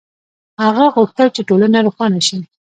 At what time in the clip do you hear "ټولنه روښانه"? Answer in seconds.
1.49-2.19